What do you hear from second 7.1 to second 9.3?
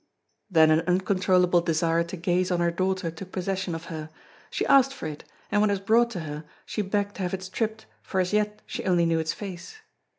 to have it stripped, for as yet she only knew